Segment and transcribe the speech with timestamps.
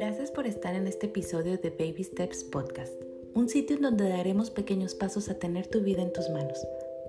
[0.00, 2.94] Gracias por estar en este episodio de Baby Steps Podcast,
[3.34, 6.64] un sitio en donde daremos pequeños pasos a tener tu vida en tus manos.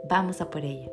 [0.09, 0.89] Vamos a por ella.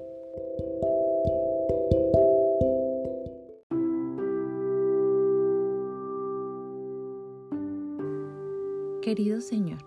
[9.01, 9.79] Querido Señor,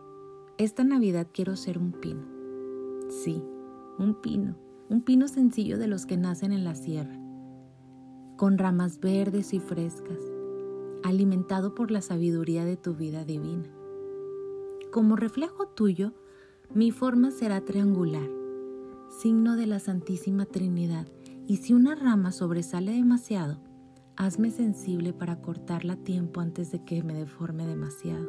[0.57, 2.25] esta Navidad quiero ser un pino.
[3.23, 3.39] Sí,
[3.99, 4.55] un pino,
[4.89, 7.19] un pino sencillo de los que nacen en la sierra,
[8.35, 10.17] con ramas verdes y frescas
[11.03, 13.69] alimentado por la sabiduría de tu vida divina.
[14.91, 16.13] Como reflejo tuyo,
[16.73, 18.29] mi forma será triangular,
[19.09, 21.07] signo de la Santísima Trinidad,
[21.47, 23.59] y si una rama sobresale demasiado,
[24.15, 28.27] hazme sensible para cortarla tiempo antes de que me deforme demasiado.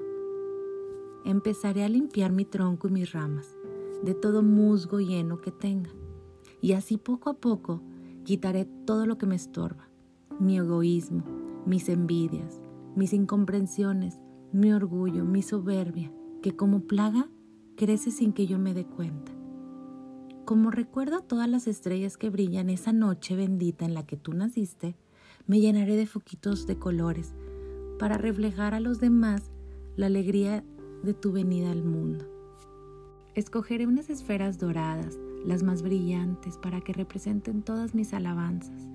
[1.25, 3.57] Empezaré a limpiar mi tronco y mis ramas
[4.03, 5.91] de todo musgo lleno que tenga,
[6.61, 7.83] y así poco a poco
[8.25, 9.89] quitaré todo lo que me estorba,
[10.39, 11.25] mi egoísmo,
[11.67, 12.61] mis envidias,
[12.97, 14.19] mis incomprensiones,
[14.53, 17.29] mi orgullo, mi soberbia, que como plaga
[17.77, 19.33] crece sin que yo me dé cuenta.
[20.45, 24.97] Como recuerdo todas las estrellas que brillan esa noche bendita en la que tú naciste,
[25.47, 27.35] me llenaré de foquitos de colores
[27.99, 29.51] para reflejar a los demás
[29.97, 30.65] la alegría
[31.05, 32.27] de tu venida al mundo.
[33.35, 38.89] Escogeré unas esferas doradas, las más brillantes, para que representen todas mis alabanzas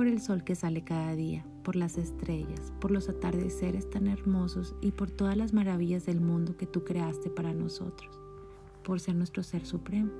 [0.00, 4.74] por el sol que sale cada día, por las estrellas, por los atardeceres tan hermosos
[4.80, 8.18] y por todas las maravillas del mundo que tú creaste para nosotros,
[8.82, 10.10] por ser nuestro ser supremo.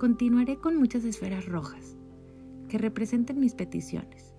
[0.00, 1.94] Continuaré con muchas esferas rojas
[2.68, 4.34] que representen mis peticiones.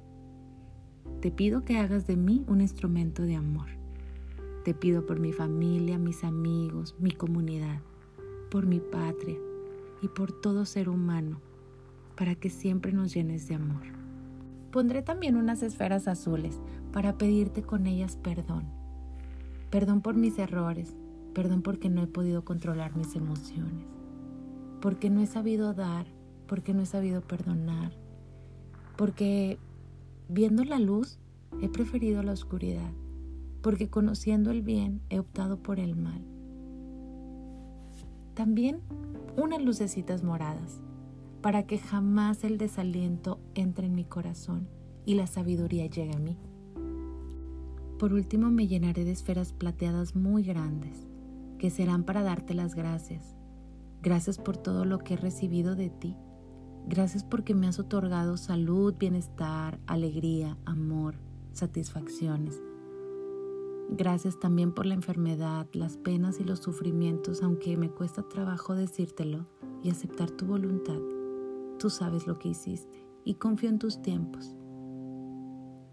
[1.22, 3.70] Te pido que hagas de mí un instrumento de amor.
[4.66, 7.80] Te pido por mi familia, mis amigos, mi comunidad,
[8.52, 9.38] por mi patria
[10.02, 11.40] y por todo ser humano
[12.18, 13.84] para que siempre nos llenes de amor.
[14.72, 16.60] Pondré también unas esferas azules
[16.92, 18.66] para pedirte con ellas perdón.
[19.70, 20.98] Perdón por mis errores,
[21.34, 23.86] perdón porque no he podido controlar mis emociones,
[24.82, 26.08] porque no he sabido dar,
[26.48, 27.94] porque no he sabido perdonar,
[28.98, 29.60] porque
[30.28, 31.20] viendo la luz
[31.62, 32.92] he preferido la oscuridad,
[33.62, 36.22] porque conociendo el bien he optado por el mal.
[38.34, 38.80] También
[39.36, 40.82] unas lucecitas moradas
[41.48, 44.68] para que jamás el desaliento entre en mi corazón
[45.06, 46.38] y la sabiduría llegue a mí.
[47.98, 51.08] Por último me llenaré de esferas plateadas muy grandes,
[51.58, 53.38] que serán para darte las gracias.
[54.04, 56.18] Gracias por todo lo que he recibido de ti.
[56.86, 61.16] Gracias porque me has otorgado salud, bienestar, alegría, amor,
[61.54, 62.62] satisfacciones.
[63.92, 69.48] Gracias también por la enfermedad, las penas y los sufrimientos, aunque me cuesta trabajo decírtelo
[69.82, 71.00] y aceptar tu voluntad.
[71.80, 74.56] Tú sabes lo que hiciste y confío en tus tiempos.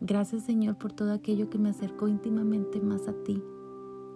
[0.01, 3.43] Gracias Señor por todo aquello que me acercó íntimamente más a ti.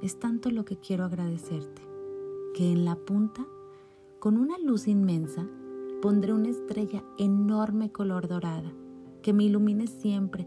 [0.03, 1.83] Es tanto lo que quiero agradecerte,
[2.55, 3.47] que en la punta,
[4.19, 5.49] con una luz inmensa,
[6.01, 8.73] pondré una estrella enorme color dorada,
[9.23, 10.47] que me ilumine siempre.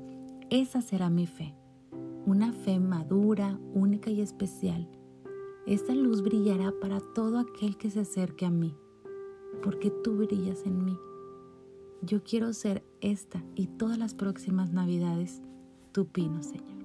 [0.50, 1.56] Esa será mi fe,
[2.26, 4.90] una fe madura, única y especial.
[5.66, 8.76] Esta luz brillará para todo aquel que se acerque a mí,
[9.62, 10.98] porque tú brillas en mí.
[12.04, 15.42] Yo quiero ser esta y todas las próximas navidades
[15.92, 16.81] tu pino, Señor.